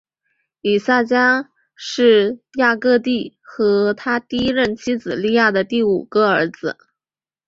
[0.61, 2.99] 以萨迦是雅各
[3.39, 6.75] 和他第一任妻子利亚的第五个儿子。